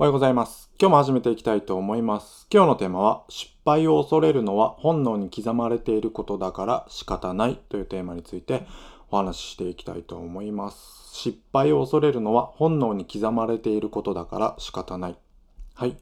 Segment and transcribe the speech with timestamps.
[0.00, 0.70] おはようございます。
[0.80, 2.46] 今日も始めていきたいと思います。
[2.54, 8.64] 今日のテーマは、失敗を恐れるのは本能に刻まれていることだから仕方ないというテーマについて
[9.10, 11.10] お話ししていきたいと思います。
[11.14, 15.16] 失敗を恐れるのは本能に刻まれていることだから仕方ない。
[15.74, 15.96] はい。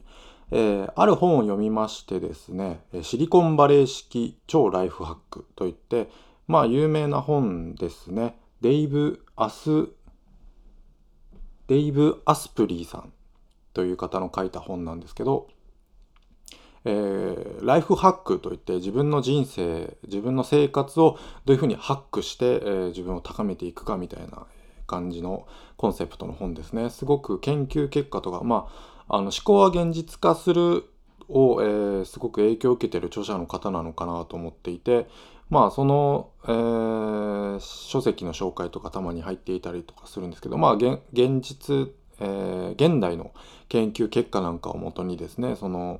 [0.51, 6.07] えーある本を読みましてですね、シリコンバレー式超ライフハックといって、
[6.45, 8.37] まあ有名な本ですね。
[8.61, 9.87] デイブ・アス、
[11.65, 13.11] デイブ・アスプリーさん
[13.77, 15.47] という方の書いた本なんですけど、
[16.83, 24.47] えーライフハックといって自分の人生自分の生活をどういうふうにハックして、えー自分を高めていくかみたいな
[24.87, 26.89] 感じのコンセプトの本ですね。
[26.89, 28.67] すごく研究結果とかま
[29.07, 30.85] ああの思考は現実化する
[31.29, 35.07] を、えーすごく影響を受けている著者の方なのかなと思っていて
[35.51, 43.31] まあその、えー書籍の紹介とかたまに入っていたりとかするんですけどまあ現現実、えー現代の
[43.69, 45.99] 研究結果なんかをもとにですねその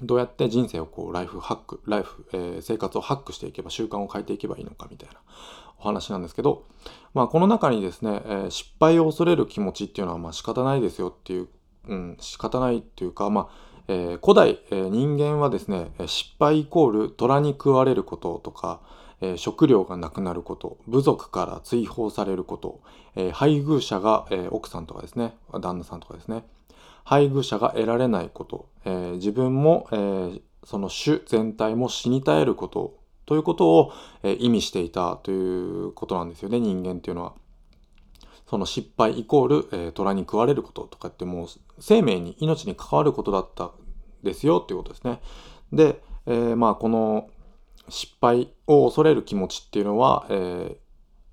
[0.00, 5.16] どうやって人生をこうライフハックライフ、えー生活をハックしていけば習慣を変えていけばいいのかみたいな
[5.78, 6.64] お話なんですけど、
[7.14, 11.48] まあ、この中にですね、えー失敗を恐れる気持ちっていうのはまあ仕方ないですよっていう、
[11.88, 18.80] うん、仕方ないっていうか、まあえー古代、えー人間はですね失敗イコール虎に食われることとか、
[19.22, 22.80] え食料がなくなること部族から追放されること、
[23.14, 26.44] え配偶者が、え奥さんとかですね旦那さんとかですね
[27.04, 33.92] 配偶者が得られないこと、え自分も、えその種全体も死に絶えることということを、
[34.24, 37.32] え意味していたということなんですよね人間っていうのは。
[38.48, 41.46] その失敗イコール、えー虎に食われることとかってもう
[41.78, 43.70] 生命に命に関わることだった
[44.22, 45.20] ですよっていうことですね。
[45.72, 47.28] で、えーまあこの
[47.92, 50.76] 失敗を恐れる気持ちっていうのは、えー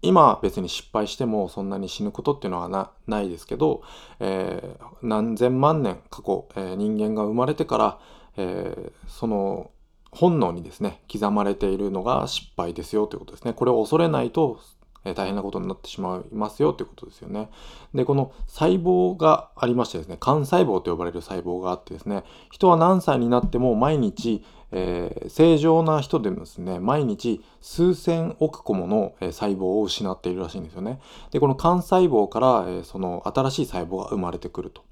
[0.01, 3.81] 今別に失敗してもそんなに死ぬことっていうのはないですけど、
[4.21, 7.99] えー何千万年過去、えー人間が生まれてから、
[8.37, 9.71] えーその
[10.11, 13.53] 本能にですね刻まれているのが失敗ですよということですね。
[13.53, 14.59] これを恐れないと、
[15.05, 17.49] え大変なことになってしまいますよということですよね
[17.93, 30.99] でこの細胞がありましてですね幹細胞と呼ばれる細胞があってですね人は何歳になっても毎日えー正常な人でもですね毎日数千億個もの、え細胞を失っているらしいんですよね。
[31.31, 34.83] でこの幹細胞から、えその新しい細胞が生まれてくると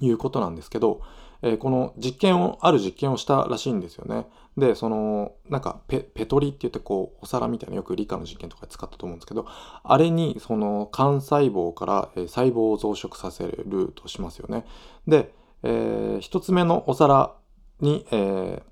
[0.00, 1.00] いうことなんですけど、
[1.42, 4.26] えーこの実験をある実験をしたらしいんですよね。
[4.56, 9.46] でそのなんかペペトリって言ってこうお皿みたいなよく理科の実験とかで使ったと思うんですけど
[9.84, 14.64] あれにその幹細胞から、え細胞を増殖させるとしますよね。
[15.06, 17.34] で、えー一つ目のお皿
[17.80, 18.62] に、えー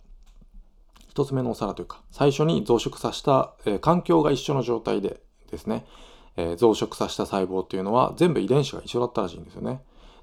[1.11, 5.21] 一つ目のお皿というか最初に増殖させた、えー環境が一緒の状態で
[5.51, 5.85] ですね、
[6.37, 9.81] え増殖させた細胞っていうのは全部遺伝子が一緒だったらしいんですよね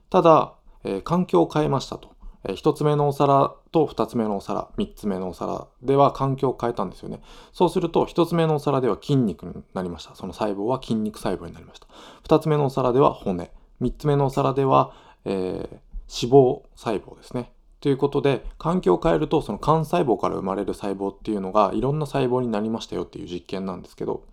[0.10, 2.10] ただ、え環境を変えましたと、
[2.44, 7.22] えー一つ目のお皿と二つ目のお皿三つ目のお皿では環境を変えたんですよね。
[7.54, 10.16] そうすると一つ目のお皿では筋肉になりました。
[10.16, 11.88] その細胞は筋肉細胞になりました。
[12.24, 13.52] 二つ目のお皿では骨。
[13.80, 14.94] 三つ目のお皿では、
[15.26, 17.54] えー脂肪細胞ですね。
[17.80, 24.26] ということで環境を変えるとその幹細胞から生まれる細胞っていうのがいろんな細胞になりましたよっていう実験なんですけど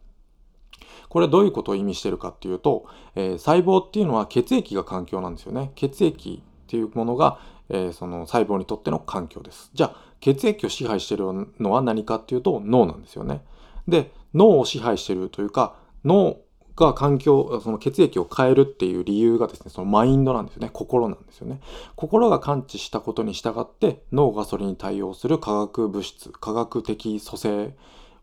[1.08, 5.72] これどういうことを意味してるかっていうと、えー細胞っていうのは血液が環境なんですよね。
[5.74, 9.70] 血液っていうものが、えーその細胞にとっての環境です。
[9.74, 11.24] じゃあ血液を支配している
[11.60, 13.42] のは何かっていうと脳なんですよね。
[13.86, 16.38] で脳を支配しているというか脳
[16.76, 20.70] が環境その血液を変えるっていう理由がですねそのマインドなんですよね。
[20.72, 21.60] 心なんですよね。
[21.96, 27.74] 心が感知したことに従って脳がそれに対応する化学物質化学的組成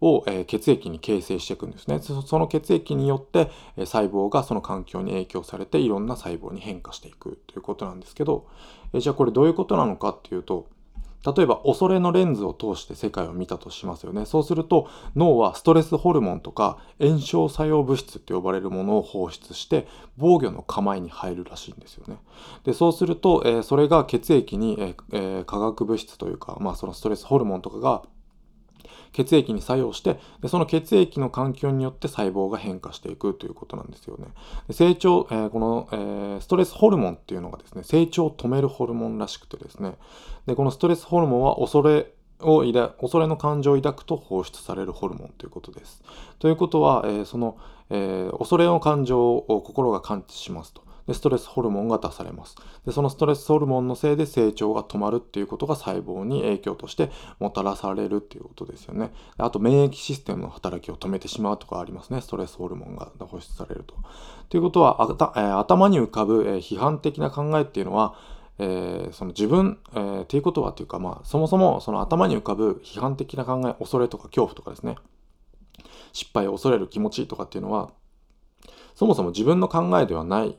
[0.02, 2.00] を、えー血液に形成していくんですね。
[2.00, 8.48] その血液によって、えー細胞がその環境に影響されていろんな細胞に変化していくということなんですけど、
[8.96, 10.68] えじゃあこれどういうことなのかっていうと
[11.36, 14.28] 例えば恐れのレンズを通して世界を見たとしますよね。
[14.28, 22.18] そうすると脳はストレスホルモンとか炎症作用物質って呼ばれるものを放出して防御の構えに入るらしいんですよね。
[22.64, 28.04] でそうすると、えーそれが血液に、えーえー化学物質というか、まあ、そのストレスホルモンとかが
[29.12, 34.28] 血液に作用してでその血液の環境によって細胞が変化していくということなんですよね。
[34.68, 39.94] で成長、えーこの、えーストレスホルモンっていうのがですね成長を止めるホルモンらしくてですね
[40.46, 42.12] でこのストレスホルモンは恐れ
[42.42, 46.04] を抱恐れの感情を抱くと放出されるホルモンということです。
[46.40, 47.58] ということは、えーその、
[47.90, 50.84] えー恐れの感情を心が感知しますと。
[51.08, 52.56] で、ストレスホルモンが出されます。
[52.86, 59.12] で、そのストレスホルモンのせいで成長が止まるっていうことが細胞に影響としてもたらされるっていうことですよね。
[59.38, 62.22] あと、免疫システムの働きを止めてしまうとかありますね。
[62.22, 63.96] ストレスホルモンが放出されると。
[64.50, 68.16] ということは、えー、頭に浮かぶ、えー、批判的な考えっていうのは、
[68.58, 74.96] えー、その自分、えー、っていうことはというか、まあ、そもそもその頭に浮かぶ批判的な考え、恐れとか恐怖とかですね、
[76.14, 77.92] 失敗を恐れる気持ちとかっていうのは、
[78.96, 80.58] そもそも自分の考えではない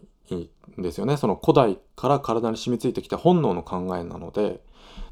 [0.78, 1.16] ですよね。
[1.16, 4.60] その古代から体に染みついてきた本能の考えなので、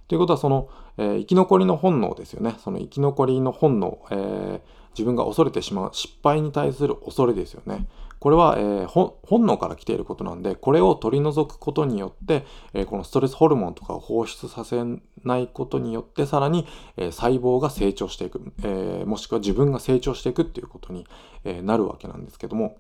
[0.08, 0.68] ということはその、
[0.98, 2.56] えー、生き残りの本能ですよね。
[2.62, 7.86] その生き残りの本能、えー、自分が恐れてしまう失敗に対する恐れですよね。
[8.20, 14.82] これは、えー、本能から来ていることなんで、これを取り除くことによって、え、このストレスホルモンとかを放出させ
[15.24, 16.66] ないことによって、さらに、
[16.96, 21.06] え、細胞が成長していく、えもしくは自分が成長していくっていうことに、
[21.44, 22.78] えなるわけなんですけども、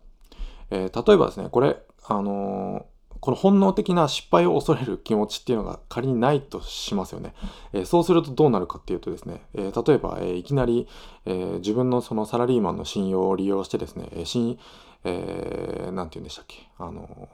[0.70, 1.76] え例えばですね、これ、
[2.06, 2.86] あの
[3.20, 7.34] この本能的な失敗を恐れる気持ちっていうのが仮にないとしますよね。
[7.72, 10.86] えー、そうするとどうなるかっていうとですね、えー、例えば、えー、いきなり、
[11.24, 14.58] え自分のそのサラリーマンの信用を利用してですね、えー
[15.04, 17.28] えー、て言うんでしたっけ、あの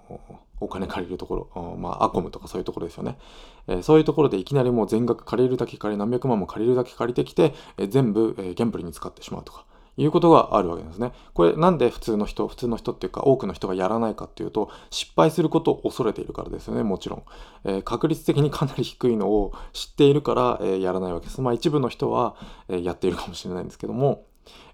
[0.60, 3.18] お金借りるところ、まあ、アコムとかそういうところですよね。
[3.66, 9.64] え、そういうところでいきなりもう全額借りるだけ借り、何百万も借りるだけ借りてきて、え、全部、え、ギャンブルに使ってしまうとか。
[9.96, 11.12] いうことがあるわけですね。
[11.34, 17.22] これなんで普通の人、普通の人っていうか多くの人がやらないかっていうと失敗することを恐れているからですよね、もちろん。
[17.64, 21.40] えー、確率的にかなり低いのを知っているから、えー、やらないわけです。
[21.40, 22.36] まあ一部の人は、
[22.68, 24.26] えー、やっているかもしれないんですけども、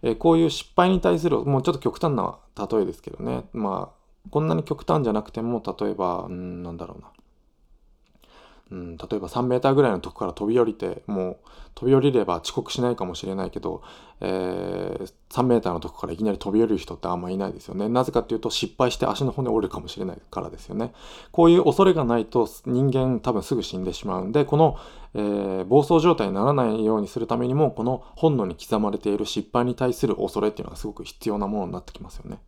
[0.03, 3.97] えこういう失敗に対する、もうちょっと極端な例えですけどね、まあ
[4.31, 7.11] こんなに極端じゃなくても、例えば、うん、なんだろうな。
[8.71, 11.37] うん、例えば3メーターぐらいのとこから飛び降りてもう
[11.77, 13.83] 飛び降りれば遅刻しないかもしれないけど、
[14.21, 17.89] えー、3メーターのとこからいきなり飛び降りる人ってあんまいないですよね。
[17.89, 20.95] なぜかっていうと失敗して足の骨折るかもしれないからですよね。
[21.33, 24.79] こういう恐れがないと人間多分すぐ死んでしまうんで、この、
[25.19, 32.39] えー、暴走状態にならないようにするためにも、この本能に刻まれている失敗に対する恐れっていうのがすごく必要なものになってきますよね。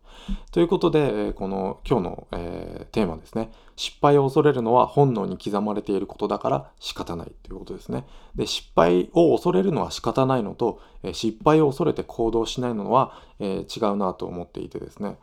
[0.51, 3.51] ということで、えー、この今日の、えー、テーマですね。
[3.75, 8.05] 失敗を恐れるのは本能に刻まれていることだから仕方ないということですね。
[8.35, 15.17] で、失敗を恐れるのは仕方ないのと、え失敗を恐れて行動しないのは、えー、違うなと思っていてですね。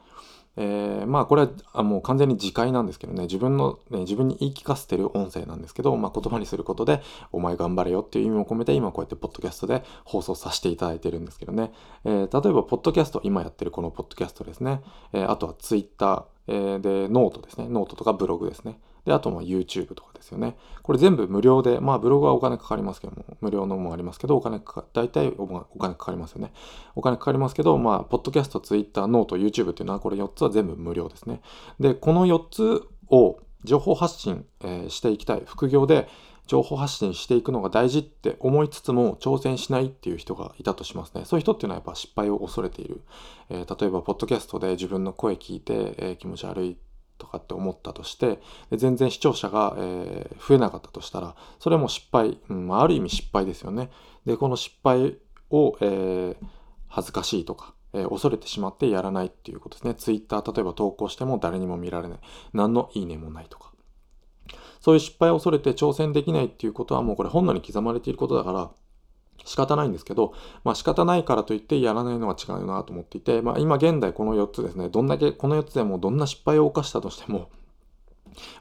[0.56, 3.22] えー、まあこれはもう完全に自戒なんですけどね。
[3.22, 11.72] 自分の、ね、自分に言い聞かせてる音声なんですけど、まあ、言葉にすることでお前頑張れよっていう意味を込めて今こうやってポッドキャストで放送させていただいてるんですけどね、
[12.04, 14.82] えー、例えばポッドキャスト今やってるこのポッドキャストですね、
[15.12, 17.68] えー、あとはツイッター、えー、でノートですね。
[17.68, 18.78] ノートとかブログですね。
[19.06, 20.56] で、あとま YouTube とかですよね。
[20.82, 26.52] これ全部無料で、まあブログはお金かかりますけども、無料のもありますけど、お金かか、大体お金かかりますよね。
[26.96, 31.40] お金かかりますけど、まあ、ポッドキャスト、Twitter、ノート、YouTube っていうのはこれ4つは全部無料ですね。
[31.78, 35.42] で、この4つを情報発信、え、していきたい。
[35.46, 36.08] 副業で
[36.46, 41.24] 情報発信していくのが大事って思いつつも挑戦しないっていう人がいたとしますね。
[41.24, 43.02] そういう人っていうのはやっぱ失敗を恐れている。
[43.50, 46.76] えー、例えば、ポッドキャストで自分の声聞いて、えー、気持ち悪い
[47.18, 48.40] とかって思ったとして
[48.72, 53.90] 全然視聴者が、えー、増えなかったとしたらそれも失敗、うんあ、る意味失敗ですよね。
[54.24, 55.18] でこの失敗
[55.50, 56.36] を、えー、
[56.88, 59.94] 恥ずかしいとか、えー、恐れてしまってやらないっていうことですね。
[59.94, 62.18] ツイッター例えば投稿しても誰にも見られない。
[62.52, 63.72] 何のいいねもないとか。
[64.80, 68.70] そういう失敗を恐れて挑戦できないっていうことはもうこれ本能に刻まれていることだから
[69.44, 70.32] 仕方ないんですけど、
[70.64, 77.50] まあ仕方ないからといってやらないのは違うなと思っていて、まあ今現代この4つですね、どんだけこの4つでもどんな失敗を犯したとしても、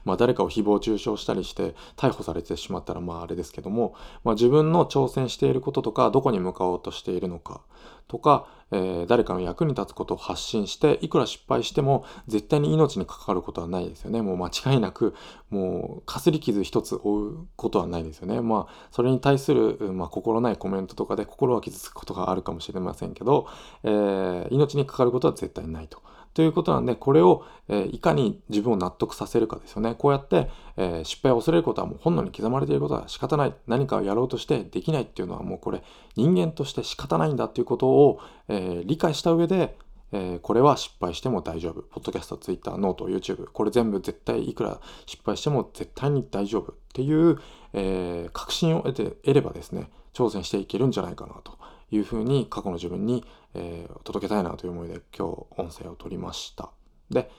[0.04, 7.60] まあ誰かを誹謗中傷したりして逮捕されてしまったらまああれですけども、まあ自分の挑戦していることとか、どこに向かおうとしているのか
[8.08, 15.14] とか、えー、誰かの役に立つことを発信していくら失敗しても絶対に命に関わることはないですよねもう間違いなく
[15.50, 23.48] もうかすり傷一つ負うことはないですよねまあそれに対する、まあ、心ないコメントとかで心は傷つくことがあるかもしれませんけど、
[23.82, 26.02] えー、命に関わることは絶対ないと。
[26.36, 29.94] ということなんで、これを、えー、いかに自分を納得させるかですよね。
[29.94, 33.54] こうやって、えー、失敗を恐れることはもう本能に刻まれていることは仕方ない。
[33.66, 35.82] 何かをやろうとしてできないっていうのはもうこれ
[36.14, 39.78] 人間として仕方ないんだっていうことを、えー、理解した上で、
[40.12, 41.80] えこれは失敗しても大丈夫。
[41.84, 43.46] ポッドキャスト、ツイッター、ノート、YouTube。
[43.50, 47.38] これ全部絶対いくら失敗しても絶対に大丈夫っていう、
[47.72, 51.58] え確信を得て得ればですね、挑戦していけるんじゃないかなと
[51.90, 53.24] いうふうに過去の自分に、
[53.56, 56.70] えー、届けたいなという思いで今日音声を取りました。
[57.10, 57.30] で、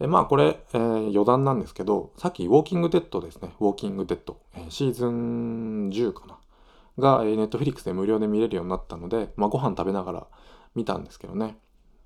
[0.00, 3.54] えまあこれ、えー、余談なんですけど、さっきウォーキングデッドですね。
[3.60, 4.40] ウォーキングデッド。
[4.54, 6.38] えー、シーズン10かな。
[6.98, 10.26] が、えー、ネットフリックスで無料で見れるようになったので、まあご飯食べながら
[10.74, 11.58] 見たんですけどね。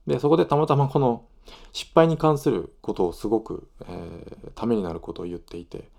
[0.07, 1.25] で、そこでたまたまこの
[1.73, 5.91] 失敗に関することをすごく、えー、ためになることを言っていて、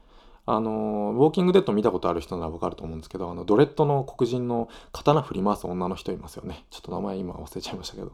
[0.48, 6.66] あのウォーキングデッド見たことある人ならわかると思うんですけど、あの、ドレッドの黒人の刀振り回す女の人いますよね。
[6.70, 8.12] ちょっと名前今忘れちゃいましたけど、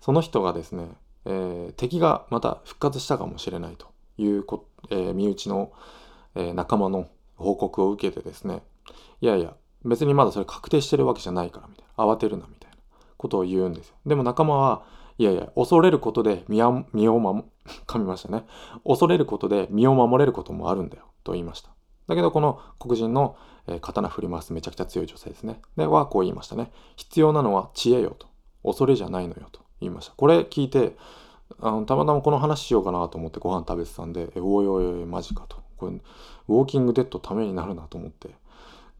[0.00, 0.88] その人がですね、
[1.24, 5.72] えー、敵がまた復活したかもしれないというこ、えー、身内の、
[6.34, 8.62] えー、仲間の報告を受けてですね、
[9.20, 9.54] いやいや、
[9.84, 12.76] 別にまだそれ確定してるわけじゃないからみたいな、慌てるなみたいな
[13.16, 13.94] ことを言うんですよ。
[14.04, 14.82] でも仲間は、
[15.18, 17.44] いやいや、恐れることで身を守、
[17.86, 18.44] 噛みましたね。
[18.84, 21.04] 恐れることで身を守れることもあるんだよ。
[21.24, 21.70] と言いました。
[22.06, 25.60] だけどこの黒人の、え刀振り回すめちゃくちゃ強い女性ですね。
[25.76, 26.72] ではこう言いましたね。
[26.96, 28.28] 必要なのは知恵よと。
[28.64, 30.14] 恐れじゃないのよと言いました。
[30.16, 30.96] これ聞いて、
[31.60, 35.58] あのたまたまこの話しようかなと思ってご飯食べてたんで、えおいおいおいマジかと。
[35.76, 38.30] これ、ウォーキングデッドためになるなと思って、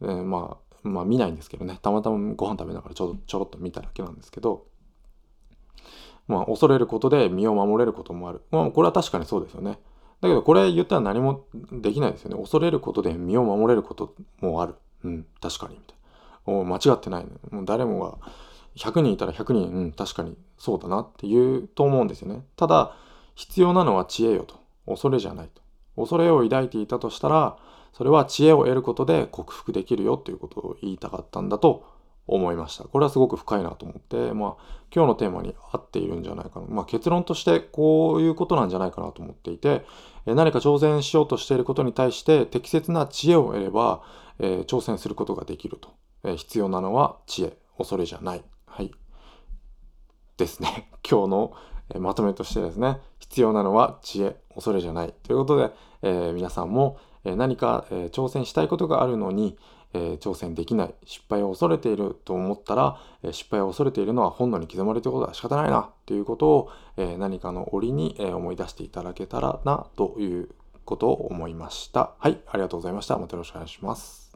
[0.03, 4.67] えー、まあ、まあ見ないんですけどね、たまたまご飯食べながらちょちょろっと見ただけなんですけど、
[6.29, 8.43] まあ、恐れることで身を守れることもある。
[8.51, 9.79] まあ、これは確かにそうですよね。
[10.21, 12.37] だけどこれ言ったら何もできないですよね。
[12.37, 14.75] 恐れることで身を守れることもある。
[15.05, 15.75] うん、確かに。
[15.75, 15.97] みたい
[16.47, 16.61] な。
[16.61, 17.31] お間違ってないね。
[17.51, 18.19] もう誰もが
[18.77, 22.45] 100人いたら100人、うん、確かにそうだなって言うと思うんですよね。
[22.57, 22.95] ただ、
[23.35, 24.57] 必要なのは知恵よと。
[24.87, 25.63] 恐れじゃないと。
[25.97, 27.57] 恐れを抱いていたとしたら、
[27.93, 31.85] それは知恵を得ることで克服できるよということを言いたかったんだと
[32.29, 32.85] 思いました。
[32.85, 36.67] これはすごく深いなと思って、まあ、今日のテーマに合っているんじゃないかな。
[36.69, 39.85] まあ、結論としてこういうことなんじゃないかなと思っていて、
[40.27, 44.03] え何か挑戦しようとしていることに対して適切な知恵を得れば、
[44.39, 45.91] えー、挑戦することができると、
[46.25, 48.45] えー、必要なのは知恵、恐れじゃない。
[48.67, 48.93] はい。
[50.37, 50.91] ですね。
[51.09, 51.53] 今日の、
[51.95, 55.15] えまとめとしてですね、必要なのは知恵、恐れじゃない。
[55.23, 59.57] ということで、えー、皆さんも、え何か、え挑戦したいことがあるのに、
[59.95, 70.49] え、挑戦できない、失敗を恐れていると思ったら、え、失敗を恐れているのは本能に刻まれていることは仕方ないなということを、え、何かの折に、え思い出していただけたらなという
[70.85, 72.15] ことを思いました。
[72.19, 73.19] はい、ありがとうございました。
[73.19, 74.28] またよろしくお願いします。